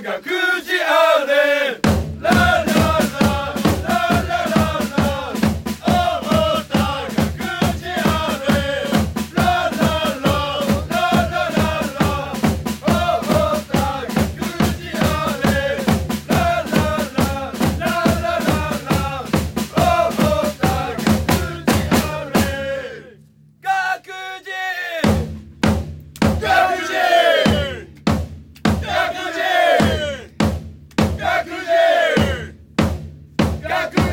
[0.00, 0.33] 学
[33.64, 34.03] Gaku!